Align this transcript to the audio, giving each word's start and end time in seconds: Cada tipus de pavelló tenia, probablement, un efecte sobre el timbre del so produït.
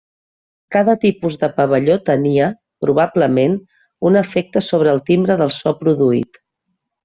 Cada 0.75 0.95
tipus 1.03 1.37
de 1.43 1.49
pavelló 1.57 1.97
tenia, 2.07 2.47
probablement, 2.85 3.61
un 4.11 4.19
efecte 4.25 4.67
sobre 4.73 4.95
el 4.99 5.07
timbre 5.13 5.41
del 5.45 5.57
so 5.61 5.79
produït. 5.85 6.45